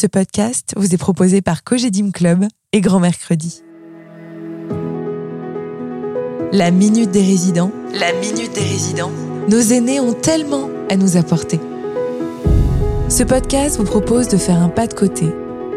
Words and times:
Ce 0.00 0.06
podcast 0.06 0.74
vous 0.76 0.94
est 0.94 0.96
proposé 0.96 1.42
par 1.42 1.64
Cogedim 1.64 2.12
Club 2.12 2.44
et 2.72 2.80
Grand 2.80 3.00
Mercredi. 3.00 3.64
La 6.52 6.70
Minute 6.70 7.10
des 7.10 7.24
Résidents. 7.24 7.72
La 7.94 8.12
Minute 8.12 8.54
des 8.54 8.60
Résidents. 8.60 9.10
Nos 9.48 9.58
aînés 9.58 9.98
ont 9.98 10.12
tellement 10.12 10.70
à 10.88 10.94
nous 10.94 11.16
apporter. 11.16 11.58
Ce 13.08 13.24
podcast 13.24 13.76
vous 13.78 13.84
propose 13.86 14.28
de 14.28 14.36
faire 14.36 14.62
un 14.62 14.68
pas 14.68 14.86
de 14.86 14.94
côté. 14.94 15.26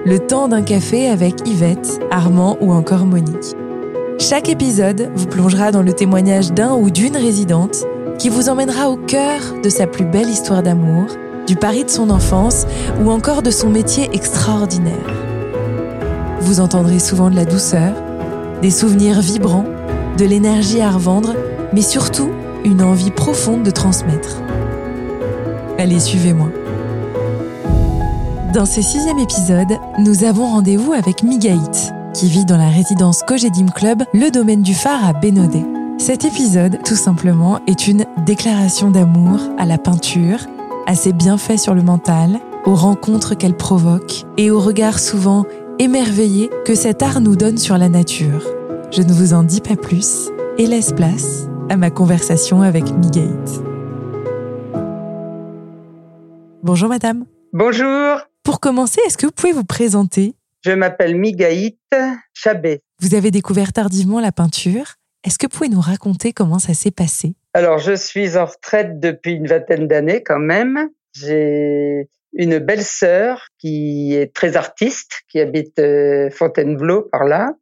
Le 0.05 0.19
temps 0.19 0.47
d'un 0.47 0.61
café 0.61 1.09
avec 1.09 1.37
Yvette, 1.47 1.99
Armand 2.11 2.59
ou 2.61 2.71
encore 2.71 3.07
Monique. 3.07 3.55
Chaque 4.19 4.49
épisode 4.49 5.09
vous 5.15 5.25
plongera 5.25 5.71
dans 5.71 5.81
le 5.81 5.93
témoignage 5.93 6.51
d'un 6.51 6.75
ou 6.75 6.91
d'une 6.91 7.17
résidente 7.17 7.85
qui 8.19 8.29
vous 8.29 8.49
emmènera 8.49 8.91
au 8.91 8.97
cœur 8.97 9.41
de 9.63 9.69
sa 9.69 9.87
plus 9.87 10.05
belle 10.05 10.29
histoire 10.29 10.61
d'amour, 10.61 11.07
du 11.51 11.57
pari 11.57 11.83
de 11.83 11.89
son 11.89 12.09
enfance 12.11 12.65
ou 13.03 13.11
encore 13.11 13.41
de 13.41 13.51
son 13.51 13.67
métier 13.67 14.09
extraordinaire. 14.13 14.93
Vous 16.39 16.61
entendrez 16.61 16.97
souvent 16.99 17.29
de 17.29 17.35
la 17.35 17.43
douceur, 17.43 17.91
des 18.61 18.71
souvenirs 18.71 19.19
vibrants, 19.19 19.65
de 20.17 20.23
l'énergie 20.23 20.79
à 20.79 20.89
revendre, 20.89 21.35
mais 21.73 21.81
surtout 21.81 22.29
une 22.63 22.81
envie 22.81 23.11
profonde 23.11 23.63
de 23.63 23.71
transmettre. 23.71 24.37
Allez, 25.77 25.99
suivez-moi. 25.99 26.47
Dans 28.53 28.65
ce 28.65 28.81
sixième 28.81 29.19
épisode, 29.19 29.77
nous 29.99 30.23
avons 30.23 30.45
rendez-vous 30.45 30.93
avec 30.93 31.21
Migaït, 31.21 31.91
qui 32.13 32.29
vit 32.29 32.45
dans 32.45 32.55
la 32.55 32.69
résidence 32.69 33.23
Cogedim 33.27 33.67
Club, 33.75 34.03
le 34.13 34.31
domaine 34.31 34.61
du 34.61 34.73
phare 34.73 35.05
à 35.05 35.11
Bénodet. 35.11 35.65
Cet 35.97 36.23
épisode, 36.23 36.79
tout 36.85 36.95
simplement, 36.95 37.59
est 37.67 37.89
une 37.89 38.05
déclaration 38.25 38.89
d'amour 38.89 39.41
à 39.57 39.65
la 39.65 39.77
peinture, 39.77 40.47
à 40.87 40.95
ses 40.95 41.13
bienfaits 41.13 41.57
sur 41.57 41.73
le 41.73 41.83
mental, 41.83 42.39
aux 42.65 42.75
rencontres 42.75 43.35
qu'elle 43.35 43.55
provoque 43.55 44.25
et 44.37 44.51
au 44.51 44.59
regard 44.59 44.99
souvent 44.99 45.45
émerveillé 45.79 46.49
que 46.65 46.75
cet 46.75 47.01
art 47.01 47.21
nous 47.21 47.35
donne 47.35 47.57
sur 47.57 47.77
la 47.77 47.89
nature. 47.89 48.45
Je 48.91 49.01
ne 49.01 49.13
vous 49.13 49.33
en 49.33 49.43
dis 49.43 49.61
pas 49.61 49.75
plus 49.75 50.29
et 50.57 50.67
laisse 50.67 50.91
place 50.91 51.47
à 51.69 51.77
ma 51.77 51.89
conversation 51.89 52.61
avec 52.61 52.91
Migaït. 52.91 53.63
Bonjour 56.63 56.89
madame. 56.89 57.25
Bonjour. 57.53 58.19
Pour 58.43 58.59
commencer, 58.59 59.01
est-ce 59.05 59.17
que 59.17 59.25
vous 59.25 59.31
pouvez 59.31 59.53
vous 59.53 59.63
présenter? 59.63 60.35
Je 60.63 60.71
m'appelle 60.71 61.15
Migaït 61.15 61.79
Chabé. 62.33 62.81
Vous 63.01 63.15
avez 63.15 63.31
découvert 63.31 63.73
tardivement 63.73 64.19
la 64.19 64.31
peinture. 64.31 64.95
Est-ce 65.23 65.37
que 65.37 65.47
vous 65.47 65.57
pouvez 65.57 65.69
nous 65.69 65.81
raconter 65.81 66.33
comment 66.33 66.59
ça 66.59 66.73
s'est 66.73 66.91
passé? 66.91 67.35
Alors, 67.53 67.79
je 67.79 67.93
suis 67.93 68.37
en 68.37 68.45
retraite 68.45 68.99
depuis 68.99 69.33
une 69.33 69.47
vingtaine 69.47 69.87
d'années 69.87 70.23
quand 70.23 70.39
même. 70.39 70.89
J'ai 71.13 72.07
une 72.33 72.59
belle 72.59 72.83
sœur 72.83 73.47
qui 73.57 74.15
est 74.15 74.33
très 74.33 74.55
artiste, 74.55 75.23
qui 75.29 75.39
habite 75.41 75.77
euh, 75.79 76.29
Fontainebleau 76.29 77.01
par 77.11 77.25
là, 77.25 77.53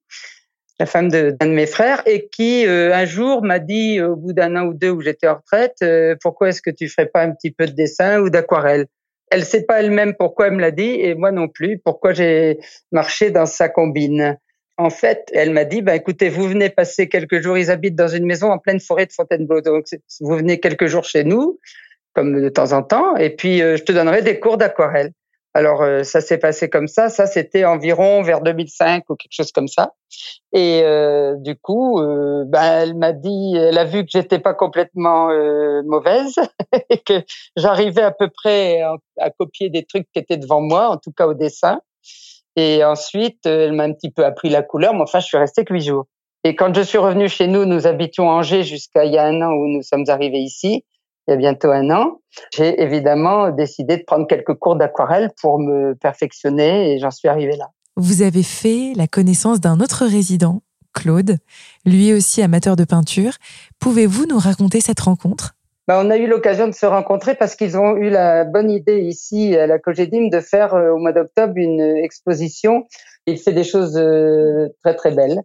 la 0.80 0.86
femme 0.86 1.10
d'un 1.10 1.32
de, 1.32 1.54
mes 1.54 1.66
frères, 1.66 2.04
et 2.06 2.30
qui 2.30 2.67
euh, 2.67 2.94
un 2.94 3.06
jour 3.06 3.44
m'a 3.44 3.58
dit, 3.58 4.00
au 4.00 4.16
bout 4.16 4.34
d'un 4.34 4.56
an 4.56 4.67
ou 4.67 4.76
deux 4.76 4.92
où 4.92 5.02
j'étais 5.02 5.28
en 5.28 5.38
retraite, 5.38 5.78
euh, 5.82 6.16
pourquoi 6.22 6.50
est-ce 6.50 6.62
que 6.62 6.70
tu 6.70 6.88
ferais 6.88 7.08
pas 7.08 7.23
un 7.23 7.32
petit 7.32 7.52
peu 7.52 7.66
de 7.66 7.72
dessin 7.72 8.22
ou 8.22 8.30
d'aquarelle? 8.30 8.86
Elle 9.32 9.44
sait 9.44 9.66
pas 9.66 9.80
elle-même 9.80 10.14
pourquoi 10.17 10.48
elle 10.48 10.54
me 10.54 10.62
l'a 10.62 10.72
dit, 10.72 11.00
et 11.02 11.16
moi 11.16 11.32
non 11.32 11.48
plus, 11.48 11.80
pourquoi 11.84 12.14
j'ai 12.14 12.60
marché 12.92 13.32
dans 13.32 13.48
sa 13.48 13.70
combine. 13.70 14.38
En 14.80 14.89
fait, 14.89 15.30
elle 15.33 15.52
m'a 15.52 15.66
dit, 15.66 15.81
bah, 15.81 15.94
écoutez, 15.94 16.30
vous 16.30 16.47
venez 16.47 16.69
passer 16.69 17.09
quelques 17.09 17.41
jours, 17.41 17.58
ils 17.58 17.69
habitent 17.69 17.97
dans 17.97 18.08
une 18.08 18.25
maison 18.25 18.49
en 18.49 18.59
pleine 18.59 18.80
forêt 18.80 19.05
de 19.05 19.11
Fontainebleau, 19.11 19.59
donc 19.59 19.86
vous 20.21 20.38
venez 20.38 20.61
quelques 20.61 20.88
jours 20.88 21.03
chez 21.03 21.25
nous, 21.25 21.59
comme 22.13 22.41
de 22.41 22.47
temps 22.47 22.71
en 22.71 22.81
temps, 22.81 23.17
et 23.17 23.30
puis 23.30 23.61
euh, 23.61 23.75
je 23.75 23.83
te 23.83 23.91
donnerai 23.91 24.21
des 24.21 24.39
cours 24.39 24.58
d'aquarelle. 24.58 25.11
Alors 25.53 25.81
euh, 25.81 26.03
ça 26.03 26.21
s'est 26.21 26.38
passé 26.38 26.69
comme 26.69 26.88
ça, 26.88 27.09
ça 27.09 27.25
c'était 27.25 27.66
environ 27.66 28.21
vers 28.21 28.39
2005 28.39 29.03
ou 29.09 29.16
quelque 29.16 29.33
chose 29.33 29.52
comme 29.52 29.67
ça. 29.67 29.95
Et 30.53 30.81
euh, 30.83 31.36
du 31.38 31.58
coup, 31.58 31.99
euh, 31.99 32.45
bah, 32.47 32.83
elle 32.83 32.95
m'a 32.95 33.11
dit, 33.11 33.55
elle 33.58 33.77
a 33.77 33.83
vu 33.83 34.03
que 34.03 34.11
j'étais 34.11 34.39
pas 34.39 34.54
complètement 34.54 35.30
euh, 35.30 35.81
mauvaise 35.83 36.36
et 36.89 36.99
que 36.99 37.25
j'arrivais 37.58 38.04
à 38.04 38.11
peu 38.11 38.30
près 38.30 38.80
à, 38.81 38.95
à, 39.17 39.30
copier 39.30 39.70
des 39.70 39.83
trucs 39.83 40.08
qui 40.14 40.20
étaient 40.20 40.37
devant 40.37 40.61
moi, 40.61 40.89
en 40.89 40.98
tout 40.98 41.11
cas 41.11 41.27
au 41.27 41.33
dessin. 41.33 41.81
Et 42.59 42.83
ensuite, 42.83 43.45
elle 43.45 43.71
m'a 43.71 43.83
un 43.83 43.93
petit 43.93 44.11
peu 44.11 44.25
appris 44.25 44.49
la 44.49 44.64
couleur, 44.64 44.93
mais 44.93 45.02
enfin, 45.02 45.20
je 45.20 45.25
suis 45.27 45.37
restée 45.37 45.64
que 45.64 45.73
huit 45.73 45.86
jours. 45.86 46.05
Et 46.43 46.55
quand 46.55 46.73
je 46.75 46.81
suis 46.81 46.97
revenue 46.97 47.30
chez 47.30 47.47
nous, 47.47 47.65
nous 47.65 47.87
habitions 47.87 48.27
Angers 48.27 48.64
jusqu'à 48.64 49.05
il 49.05 49.14
y 49.14 49.17
a 49.17 49.25
un 49.25 49.42
an 49.42 49.52
où 49.52 49.67
nous 49.67 49.81
sommes 49.81 50.05
arrivés 50.09 50.39
ici 50.39 50.83
il 51.30 51.33
y 51.33 51.33
a 51.36 51.37
bientôt 51.37 51.69
un 51.69 51.92
an, 51.92 52.21
j'ai 52.52 52.81
évidemment 52.81 53.52
décidé 53.52 53.98
de 53.98 54.03
prendre 54.03 54.25
quelques 54.25 54.55
cours 54.55 54.75
d'aquarelle 54.75 55.30
pour 55.39 55.59
me 55.59 55.93
perfectionner 55.93 56.93
et 56.93 56.99
j'en 56.99 57.11
suis 57.11 57.27
arrivée 57.27 57.55
là. 57.55 57.69
Vous 57.98 58.23
avez 58.23 58.42
fait 58.42 58.93
la 58.95 59.05
connaissance 59.05 59.59
d'un 59.59 59.80
autre 59.80 60.08
résident, 60.08 60.64
Claude, 60.92 61.37
lui 61.86 62.14
aussi 62.14 62.42
amateur 62.42 62.75
de 62.75 62.83
peinture. 62.83 63.33
Pouvez-vous 63.77 64.25
nous 64.25 64.39
raconter 64.39 64.81
cette 64.81 65.02
rencontre? 65.02 65.53
Bah, 65.89 66.00
on 66.05 66.11
a 66.11 66.17
eu 66.17 66.27
l'occasion 66.27 66.67
de 66.67 66.73
se 66.76 66.86
rencontrer 66.86 67.33
parce 67.33 67.55
qu'ils 67.55 67.76
ont 67.76 67.98
eu 67.98 68.11
la 68.11 68.44
bonne 68.44 68.70
idée 68.70 69.00
ici 69.00 69.55
à 69.55 69.66
la 69.66 69.80
Cogedim 69.80 70.30
de 70.30 70.39
faire 70.39 70.76
euh, 70.76 70.92
au 70.92 71.00
mois 71.00 71.14
d'octobre 71.14 71.54
une 71.55 71.82
exposition. 71.82 72.86
Il 73.26 73.39
fait 73.39 73.54
des 73.54 73.64
choses 73.64 73.98
euh, 73.98 74.67
très 74.83 74.95
très 74.95 75.10
belles 75.10 75.42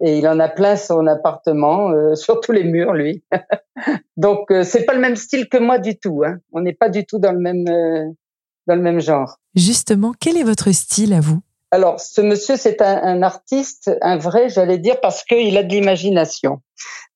et 0.00 0.18
il 0.18 0.28
en 0.28 0.38
a 0.38 0.50
plein 0.50 0.76
son 0.76 1.06
appartement 1.06 1.88
euh, 1.92 2.14
sur 2.14 2.42
tous 2.42 2.52
les 2.52 2.64
murs 2.64 2.92
lui. 2.92 3.24
Donc 4.18 4.50
euh, 4.50 4.64
c'est 4.64 4.84
pas 4.84 4.92
le 4.92 5.00
même 5.00 5.16
style 5.16 5.48
que 5.48 5.56
moi 5.56 5.78
du 5.78 5.98
tout. 5.98 6.24
Hein. 6.26 6.40
On 6.52 6.60
n'est 6.60 6.74
pas 6.74 6.90
du 6.90 7.06
tout 7.06 7.18
dans 7.18 7.32
le 7.32 7.38
même 7.38 7.64
dans 7.64 8.74
le 8.74 8.82
même 8.82 9.00
genre. 9.00 9.38
Justement, 9.54 10.12
quel 10.20 10.36
est 10.36 10.44
votre 10.44 10.72
style 10.72 11.14
à 11.14 11.20
vous? 11.20 11.40
Alors 11.76 12.00
ce 12.00 12.22
monsieur 12.22 12.56
c'est 12.56 12.80
un, 12.80 13.02
un, 13.02 13.22
artiste, 13.22 13.90
un 14.00 14.16
vrai, 14.16 14.48
j'allais 14.48 14.78
dire 14.78 14.98
parce 15.00 15.22
qu'il 15.24 15.58
a 15.58 15.62
de 15.62 15.68
l'imagination. 15.68 16.62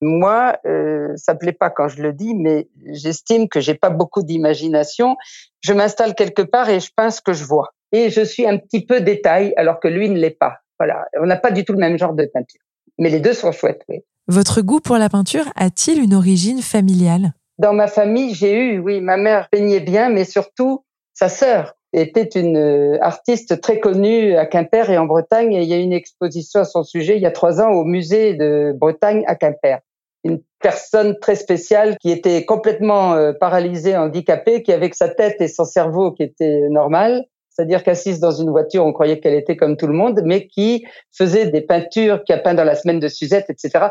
Moi, 0.03 0.59
euh, 0.67 1.15
ça 1.17 1.35
plaît 1.35 1.55
pas 1.55 1.71
quand 1.71 1.89
je 1.89 2.03
le 2.03 2.13
dis, 2.13 2.35
mais 2.35 2.69
j'estime 2.93 3.49
que 3.49 3.61
j'ai 3.61 3.75
pas 3.75 3.89
beaucoup 3.89 4.23
d'imagination. 4.23 5.17
Je 5.63 5.73
m'installe 5.73 6.15
quelque 6.15 6.43
part 6.43 6.69
et 6.69 6.79
je 6.79 6.91
peins 6.95 7.11
ce 7.11 7.23
que 7.23 7.33
je 7.33 7.45
vois. 7.45 7.71
Et 7.93 8.11
je 8.11 8.21
suis 8.21 8.47
un 8.47 8.59
petit 8.59 8.85
peu 8.85 9.01
détail 9.01 9.55
alors 9.57 9.81
que 9.81 9.89
lui 9.89 10.11
ne 10.11 10.19
l'est 10.19 10.39
pas. 10.39 10.59
Voilà, 10.79 11.07
on 11.19 11.25
n'a 11.25 11.39
pas 11.39 11.53
du 11.53 11.65
tout 11.65 11.73
le 11.73 11.79
même 11.79 11.99
genre 11.99 12.13
de 12.13 12.27
peinture 12.27 12.61
mais 13.01 13.09
les 13.09 13.19
deux 13.19 13.33
sont 13.33 13.51
chouettes. 13.51 13.83
Oui. 13.89 14.05
Votre 14.29 14.61
goût 14.61 14.81
pour 14.81 14.99
la 14.99 15.09
peinture 15.09 15.51
a-t-il 15.57 16.01
une 16.01 16.15
origine 16.15 16.63
familiale? 16.63 17.33
Dans 17.59 17.73
ma 17.73 17.89
famille, 17.89 18.35
j'ai 18.35 18.55
eu, 18.55 18.79
oui, 18.79 19.01
ma 19.01 19.17
mère 19.17 19.49
peignait 19.51 19.81
bien, 19.81 20.11
mais 20.11 20.25
surtout 20.25 20.85
sa 21.15 21.29
sœur 21.29 21.75
était 21.93 22.41
une 22.41 22.57
euh, 22.57 22.99
artiste 23.01 23.61
très 23.61 23.81
connue 23.81 24.37
à 24.37 24.47
Quimper 24.47 24.91
et 24.91 24.99
en 24.99 25.07
Bretagne. 25.07 25.53
Et 25.53 25.63
il 25.63 25.69
y 25.69 25.75
a 25.75 25.79
une 25.79 25.93
exposition 25.93 26.61
à 26.61 26.65
son 26.65 26.83
sujet 26.83 27.17
il 27.17 27.23
y 27.23 27.27
a 27.27 27.31
trois 27.31 27.61
ans 27.61 27.71
au 27.71 27.85
musée 27.85 28.35
de 28.35 28.75
Bretagne 28.77 29.25
à 29.27 29.35
Quimper. 29.35 29.79
Une 30.23 30.41
personne 30.61 31.19
très 31.19 31.35
spéciale 31.35 31.97
qui 31.99 32.11
était 32.11 32.45
complètement 32.45 33.15
euh, 33.15 33.33
paralysée, 33.33 33.97
handicapée, 33.97 34.63
qui 34.63 34.73
avec 34.73 34.95
sa 34.95 35.09
tête 35.09 35.41
et 35.41 35.49
son 35.49 35.65
cerveau 35.65 36.13
qui 36.13 36.23
était 36.23 36.69
normal, 36.69 37.25
c'est-à-dire 37.49 37.83
qu'assise 37.83 38.21
dans 38.21 38.31
une 38.31 38.51
voiture, 38.51 38.85
on 38.85 38.93
croyait 38.93 39.19
qu'elle 39.21 39.35
était 39.35 39.57
comme 39.57 39.77
tout 39.77 39.87
le 39.87 39.93
monde, 39.93 40.21
mais 40.25 40.47
qui 40.47 40.87
faisait 41.13 41.51
des 41.51 41.61
peintures, 41.61 42.25
qui 42.25 42.33
a 42.33 42.39
peint 42.39 42.55
dans 42.55 42.65
la 42.65 42.75
semaine 42.75 43.01
de 43.01 43.09
Suzette, 43.09 43.51
etc. 43.51 43.89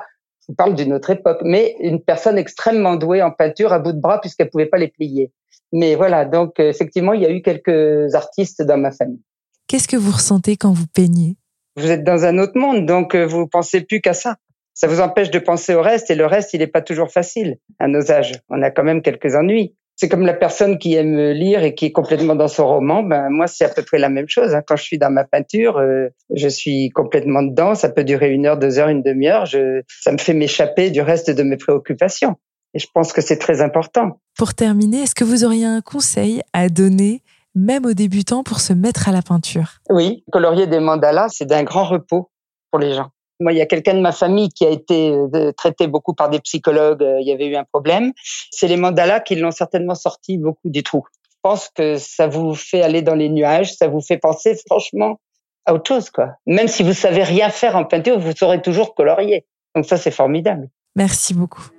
Je 0.49 0.55
parle 0.55 0.73
d'une 0.73 0.93
autre 0.93 1.11
époque, 1.11 1.39
mais 1.43 1.75
une 1.79 2.01
personne 2.01 2.39
extrêmement 2.39 2.95
douée 2.95 3.21
en 3.21 3.29
peinture 3.29 3.71
à 3.71 3.77
bout 3.77 3.93
de 3.93 4.01
bras 4.01 4.19
puisqu'elle 4.19 4.49
pouvait 4.49 4.65
pas 4.65 4.79
les 4.79 4.87
plier. 4.87 5.31
Mais 5.71 5.93
voilà, 5.95 6.25
donc 6.25 6.59
effectivement, 6.59 7.13
il 7.13 7.21
y 7.21 7.25
a 7.27 7.31
eu 7.31 7.43
quelques 7.43 8.15
artistes 8.15 8.63
dans 8.63 8.77
ma 8.77 8.91
famille. 8.91 9.21
Qu'est-ce 9.67 9.87
que 9.87 9.95
vous 9.95 10.11
ressentez 10.11 10.57
quand 10.57 10.73
vous 10.73 10.87
peignez? 10.87 11.37
Vous 11.75 11.91
êtes 11.91 12.03
dans 12.03 12.25
un 12.25 12.39
autre 12.39 12.57
monde, 12.57 12.87
donc 12.87 13.15
vous 13.15 13.47
pensez 13.47 13.81
plus 13.81 14.01
qu'à 14.01 14.13
ça. 14.13 14.37
Ça 14.73 14.87
vous 14.87 15.01
empêche 15.01 15.29
de 15.29 15.39
penser 15.39 15.75
au 15.75 15.81
reste, 15.81 16.09
et 16.09 16.15
le 16.15 16.25
reste, 16.25 16.53
il 16.53 16.61
n'est 16.61 16.67
pas 16.67 16.81
toujours 16.81 17.11
facile 17.11 17.57
à 17.77 17.87
nos 17.87 18.11
âges. 18.11 18.39
On 18.49 18.63
a 18.63 18.71
quand 18.71 18.83
même 18.83 19.03
quelques 19.03 19.35
ennuis 19.35 19.75
c'est 19.99 20.07
comme 20.07 20.25
la 20.25 20.33
personne 20.33 20.77
qui 20.77 20.95
aime 20.95 21.19
lire 21.31 21.61
et 21.61 21.75
qui 21.75 21.87
est 21.87 21.91
complètement 21.91 22.33
dans 22.33 22.47
son 22.47 22.65
roman. 22.65 23.03
Ben 23.03 23.29
moi, 23.29 23.47
c'est 23.47 23.65
à 23.65 23.69
peu 23.69 23.81
près 23.81 23.97
la 23.97 24.07
même 24.07 24.29
chose. 24.29 24.55
Hein. 24.55 24.61
Quand 24.65 24.77
je 24.77 24.83
suis 24.83 24.97
dans 24.97 25.09
ma 25.09 25.25
peinture, 25.25 25.77
euh, 25.77 26.07
je 26.33 26.47
suis 26.47 26.89
complètement 26.91 27.43
dedans. 27.43 27.75
Ça 27.75 27.89
peut 27.89 28.05
durer 28.05 28.31
une 28.31 28.45
heure, 28.45 28.57
deux 28.57 28.79
heures, 28.79 28.87
une 28.87 29.03
demi-heure. 29.03 29.45
Je, 29.45 29.81
ça 29.89 30.13
me 30.13 30.17
fait 30.17 30.33
m'échapper 30.33 30.89
du 30.89 31.01
reste 31.01 31.29
de 31.29 31.43
mes 31.43 31.57
préoccupations. 31.57 32.37
Et 32.73 32.79
je 32.79 32.87
pense 32.93 33.11
que 33.11 33.19
c'est 33.19 33.39
très 33.39 33.59
important. 33.59 34.21
Pour 34.37 34.53
terminer, 34.53 35.01
est-ce 35.01 35.15
que 35.15 35.25
vous 35.25 35.43
auriez 35.43 35.65
un 35.65 35.81
conseil 35.81 36.43
à 36.53 36.69
donner, 36.69 37.21
même 37.53 37.85
aux 37.85 37.93
débutants, 37.93 38.43
pour 38.43 38.61
se 38.61 38.71
mettre 38.71 39.09
à 39.09 39.11
la 39.11 39.21
peinture? 39.21 39.79
Oui, 39.89 40.23
colorier 40.31 40.65
des 40.65 40.79
mandalas, 40.79 41.27
c'est 41.27 41.45
d'un 41.45 41.63
grand 41.63 41.83
repos 41.83 42.31
pour 42.71 42.79
les 42.79 42.93
gens. 42.93 43.09
Moi, 43.39 43.53
il 43.53 43.57
y 43.57 43.61
a 43.61 43.65
quelqu'un 43.65 43.93
de 43.93 44.01
ma 44.01 44.11
famille 44.11 44.49
qui 44.49 44.65
a 44.65 44.69
été 44.69 45.11
euh, 45.11 45.51
traité 45.53 45.87
beaucoup 45.87 46.13
par 46.13 46.29
des 46.29 46.39
psychologues. 46.39 47.01
Euh, 47.01 47.21
il 47.21 47.27
y 47.27 47.31
avait 47.31 47.47
eu 47.47 47.55
un 47.55 47.63
problème. 47.63 48.11
C'est 48.51 48.67
les 48.67 48.75
mandalas 48.75 49.21
qui 49.21 49.35
l'ont 49.35 49.51
certainement 49.51 49.95
sorti 49.95 50.37
beaucoup 50.37 50.69
du 50.69 50.83
trou. 50.83 51.05
Je 51.31 51.37
pense 51.41 51.69
que 51.69 51.97
ça 51.97 52.27
vous 52.27 52.53
fait 52.53 52.81
aller 52.81 53.01
dans 53.01 53.15
les 53.15 53.29
nuages, 53.29 53.73
ça 53.73 53.87
vous 53.87 54.01
fait 54.01 54.17
penser 54.17 54.57
franchement 54.67 55.19
à 55.65 55.73
autre 55.73 55.87
chose, 55.87 56.09
quoi. 56.09 56.33
Même 56.47 56.67
si 56.67 56.83
vous 56.83 56.93
savez 56.93 57.23
rien 57.23 57.49
faire 57.49 57.77
en 57.77 57.85
peinture, 57.85 58.19
vous 58.19 58.33
saurez 58.35 58.61
toujours 58.61 58.93
colorier. 58.93 59.45
Donc 59.73 59.85
ça, 59.85 59.95
c'est 59.95 60.11
formidable. 60.11 60.67
Merci 60.95 61.33
beaucoup. 61.33 61.69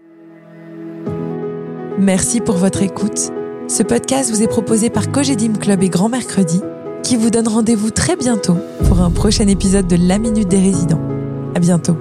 Merci 1.98 2.40
pour 2.40 2.56
votre 2.56 2.82
écoute. 2.82 3.30
Ce 3.68 3.82
podcast 3.82 4.30
vous 4.30 4.42
est 4.42 4.48
proposé 4.48 4.88
par 4.88 5.12
Cogedim 5.12 5.52
Club 5.58 5.82
et 5.82 5.90
Grand 5.90 6.08
Mercredi 6.08 6.62
qui 7.02 7.16
vous 7.16 7.30
donne 7.30 7.48
rendez-vous 7.48 7.90
très 7.90 8.16
bientôt 8.16 8.56
pour 8.86 9.00
un 9.00 9.10
prochain 9.10 9.48
épisode 9.48 9.86
de 9.86 9.96
La 9.96 10.18
Minute 10.18 10.48
des 10.48 10.60
Résidents. 10.60 11.19
À 11.54 11.60
bientôt. 11.60 11.96